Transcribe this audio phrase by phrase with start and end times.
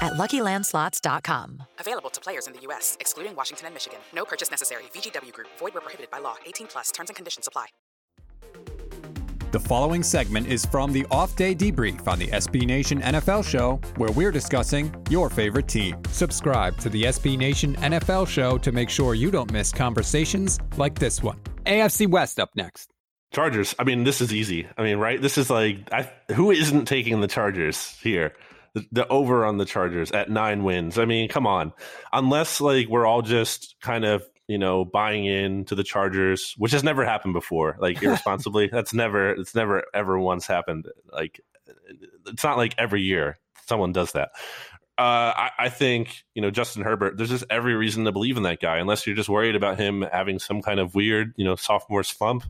[0.00, 1.62] at LuckyLandSlots.com.
[1.78, 3.98] Available to players in the U.S., excluding Washington and Michigan.
[4.14, 4.84] No purchase necessary.
[4.94, 5.48] VGW Group.
[5.58, 6.36] Void where prohibited by law.
[6.46, 6.90] 18 plus.
[6.90, 7.66] Terms and conditions apply.
[9.52, 13.80] The following segment is from the Off Day Debrief on the SB Nation NFL Show,
[13.96, 15.96] where we're discussing your favorite team.
[16.10, 20.98] Subscribe to the SB Nation NFL Show to make sure you don't miss conversations like
[20.98, 21.38] this one.
[21.64, 22.90] AFC West up next.
[23.32, 23.74] Chargers.
[23.78, 24.66] I mean, this is easy.
[24.76, 25.22] I mean, right?
[25.22, 28.34] This is like, I, who isn't taking the Chargers here?
[28.76, 30.98] The, the over on the Chargers at nine wins.
[30.98, 31.72] I mean, come on.
[32.12, 36.72] Unless like we're all just kind of you know buying in to the Chargers, which
[36.72, 38.68] has never happened before, like irresponsibly.
[38.68, 39.30] That's never.
[39.30, 40.88] It's never ever once happened.
[41.10, 41.40] Like
[42.26, 44.32] it's not like every year someone does that.
[44.98, 47.16] Uh, I, I, think you know Justin Herbert.
[47.16, 50.04] There's just every reason to believe in that guy, unless you're just worried about him
[50.12, 52.44] having some kind of weird, you know, sophomore slump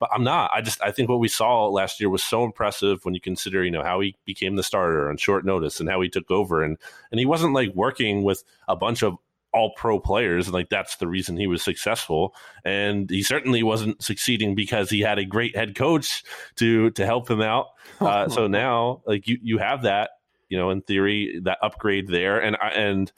[0.00, 0.50] but I'm not.
[0.52, 3.62] I just I think what we saw last year was so impressive when you consider
[3.62, 6.64] you know how he became the starter on short notice and how he took over.
[6.64, 6.78] And
[7.12, 9.18] and he wasn't like working with a bunch of
[9.52, 12.34] all pro players and like that's the reason he was successful.
[12.64, 16.24] And he certainly wasn't succeeding because he had a great head coach
[16.56, 17.66] to to help him out.
[18.00, 20.10] Uh, so now like you you have that
[20.48, 22.40] you know in theory that upgrade there.
[22.40, 23.12] And and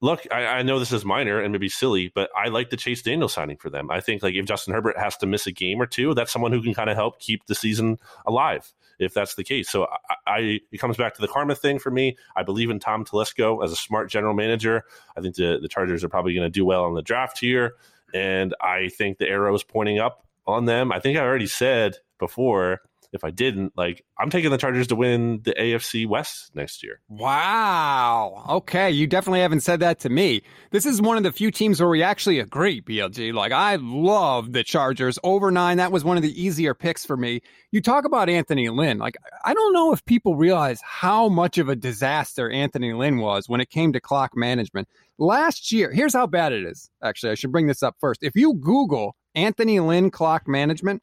[0.00, 3.02] look, I, I, know this is minor and maybe silly, but I like the Chase
[3.02, 3.90] Daniel signing for them.
[3.90, 6.52] I think like if Justin Herbert has to miss a game or two, that's someone
[6.52, 9.68] who can kind of help keep the season alive if that's the case.
[9.68, 12.16] So I, I, it comes back to the karma thing for me.
[12.36, 14.84] I believe in Tom Telesco as a smart general manager.
[15.16, 17.74] I think the, the Chargers are probably going to do well in the draft here.
[18.14, 20.92] And I think the arrow is pointing up on them.
[20.92, 22.82] I think I already said before
[23.12, 27.00] if I didn't, like I'm taking the Chargers to win the AFC West next year.
[27.08, 28.44] Wow.
[28.48, 30.42] Okay, you definitely haven't said that to me.
[30.70, 33.32] This is one of the few teams where we actually agree, BLG.
[33.32, 35.76] Like I love the Chargers over 9.
[35.78, 37.40] That was one of the easier picks for me.
[37.72, 38.98] You talk about Anthony Lynn.
[38.98, 43.48] Like I don't know if people realize how much of a disaster Anthony Lynn was
[43.48, 44.88] when it came to clock management.
[45.18, 46.90] Last year, here's how bad it is.
[47.02, 48.22] Actually, I should bring this up first.
[48.22, 51.02] If you Google Anthony Lynn clock management,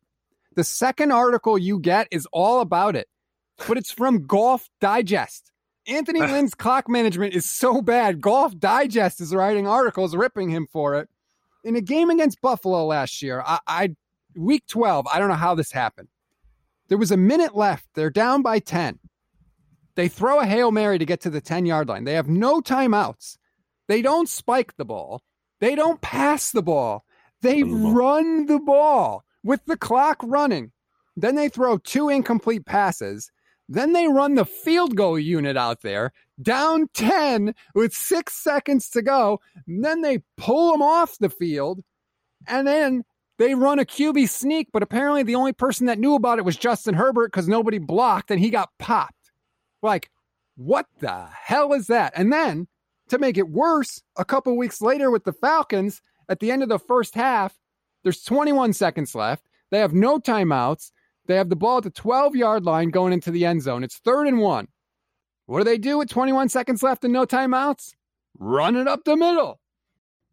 [0.57, 3.07] the second article you get is all about it,
[3.68, 5.51] but it's from Golf Digest.
[5.85, 8.19] Anthony Lynn's clock management is so bad.
[8.19, 11.09] Golf Digest is writing articles ripping him for it.
[11.64, 13.96] In a game against Buffalo last year, I, I
[14.35, 16.08] week 12, I don't know how this happened.
[16.87, 17.85] There was a minute left.
[17.93, 18.97] They're down by 10.
[19.93, 22.05] They throw a Hail Mary to get to the 10 yard line.
[22.05, 23.37] They have no timeouts.
[23.87, 25.22] They don't spike the ball.
[25.59, 27.05] They don't pass the ball.
[27.43, 30.73] They run the ball with the clock running.
[31.16, 33.32] Then they throw two incomplete passes.
[33.70, 36.11] Then they run the field goal unit out there
[36.41, 39.40] down 10 with six seconds to go.
[39.66, 41.82] And then they pull them off the field.
[42.46, 43.03] And then
[43.40, 44.67] they run a QB sneak.
[44.73, 48.29] But apparently, the only person that knew about it was Justin Herbert because nobody blocked
[48.29, 49.32] and he got popped.
[49.82, 50.11] Like,
[50.58, 52.14] what the hell is that?
[52.16, 52.67] And then
[53.09, 56.67] To make it worse, a couple weeks later with the Falcons, at the end of
[56.67, 57.58] the first half,
[58.03, 59.47] there's 21 seconds left.
[59.72, 60.91] They have no timeouts.
[61.28, 63.84] They have the ball at the 12 yard line going into the end zone.
[63.84, 64.67] It's third and one.
[65.46, 67.94] What do they do with 21 seconds left and no timeouts?
[68.40, 69.59] Run it up the middle.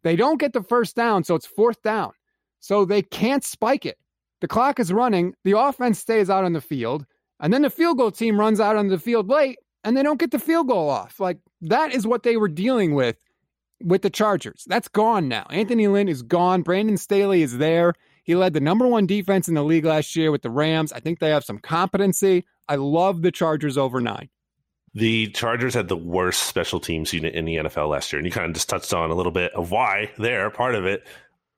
[0.03, 2.11] They don't get the first down, so it's fourth down.
[2.59, 3.97] So they can't spike it.
[4.41, 5.33] The clock is running.
[5.43, 7.05] The offense stays out on the field.
[7.39, 10.19] And then the field goal team runs out on the field late and they don't
[10.19, 11.19] get the field goal off.
[11.19, 13.17] Like that is what they were dealing with
[13.85, 14.65] with the Chargers.
[14.67, 15.45] That's gone now.
[15.49, 16.63] Anthony Lynn is gone.
[16.63, 17.93] Brandon Staley is there.
[18.23, 20.91] He led the number one defense in the league last year with the Rams.
[20.91, 22.45] I think they have some competency.
[22.67, 24.29] I love the Chargers over nine.
[24.95, 28.31] The Chargers had the worst special teams unit in the NFL last year, and you
[28.31, 31.05] kind of just touched on a little bit of why they're part of it.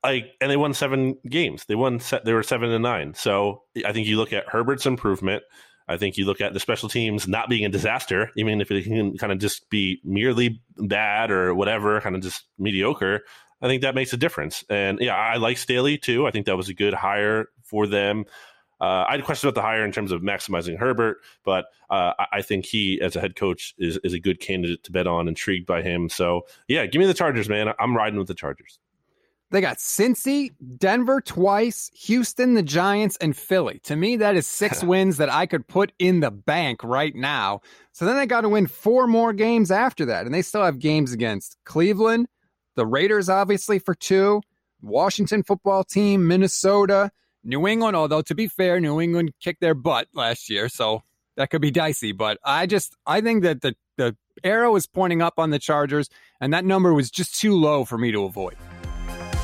[0.04, 1.64] Like, and they won seven games.
[1.66, 2.00] They won.
[2.24, 3.14] They were seven and nine.
[3.14, 5.44] So I think you look at Herbert's improvement.
[5.88, 8.84] I think you look at the special teams not being a disaster, even if it
[8.84, 13.22] can kind of just be merely bad or whatever, kind of just mediocre.
[13.62, 14.64] I think that makes a difference.
[14.68, 16.26] And yeah, I like Staley too.
[16.26, 18.24] I think that was a good hire for them.
[18.80, 22.42] Uh, I had questions about the hire in terms of maximizing Herbert, but uh, I
[22.42, 25.26] think he, as a head coach, is, is a good candidate to bet on.
[25.26, 26.08] Intrigued by him.
[26.08, 27.72] So yeah, give me the Chargers, man.
[27.80, 28.78] I'm riding with the Chargers.
[29.50, 33.80] They got Cincy, Denver twice, Houston, the Giants, and Philly.
[33.84, 37.62] To me, that is six wins that I could put in the bank right now.
[37.92, 40.26] So then they got to win four more games after that.
[40.26, 42.28] And they still have games against Cleveland,
[42.76, 44.42] the Raiders, obviously, for two,
[44.82, 47.10] Washington football team, Minnesota,
[47.42, 47.96] New England.
[47.96, 50.68] Although, to be fair, New England kicked their butt last year.
[50.68, 51.02] So
[51.36, 52.12] that could be dicey.
[52.12, 56.10] But I just, I think that the, the arrow is pointing up on the Chargers,
[56.38, 58.56] and that number was just too low for me to avoid.